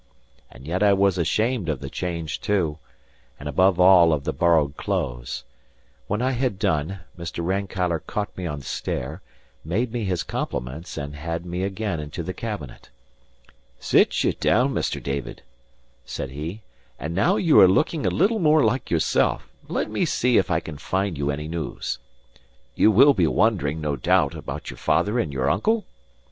And 0.49 0.65
yet 0.65 0.81
I 0.81 0.93
was 0.93 1.19
ashamed 1.19 1.69
of 1.69 1.79
the 1.79 1.87
change 1.87 2.41
too, 2.41 2.79
and, 3.39 3.47
above 3.47 3.79
all, 3.79 4.13
of 4.13 4.23
the 4.23 4.33
borrowed 4.33 4.75
clothes. 4.75 5.43
When 6.07 6.23
I 6.23 6.31
had 6.31 6.57
done, 6.57 7.01
Mr. 7.15 7.45
Rankeillor 7.45 7.99
caught 8.07 8.35
me 8.35 8.47
on 8.47 8.57
the 8.61 8.65
stair, 8.65 9.21
made 9.63 9.93
me 9.93 10.03
his 10.03 10.23
compliments, 10.23 10.97
and 10.97 11.13
had 11.15 11.45
me 11.45 11.61
again 11.61 11.99
into 11.99 12.23
the 12.23 12.33
cabinet. 12.33 12.89
"Sit 13.79 14.23
ye 14.23 14.31
down, 14.31 14.73
Mr. 14.73 14.97
David," 15.03 15.43
said 16.03 16.31
he, 16.31 16.63
"and 16.99 17.13
now 17.13 17.35
that 17.35 17.43
you 17.43 17.59
are 17.59 17.67
looking 17.67 18.03
a 18.03 18.09
little 18.09 18.39
more 18.39 18.63
like 18.63 18.89
yourself, 18.89 19.49
let 19.67 19.87
me 19.91 20.03
see 20.03 20.39
if 20.39 20.49
I 20.49 20.59
can 20.59 20.79
find 20.79 21.15
you 21.15 21.29
any 21.29 21.47
news. 21.47 21.99
You 22.73 22.89
will 22.89 23.13
be 23.13 23.27
wondering, 23.27 23.79
no 23.81 23.95
doubt, 23.95 24.33
about 24.33 24.71
your 24.71 24.77
father 24.77 25.19
and 25.19 25.31
your 25.31 25.47
uncle? 25.47 25.85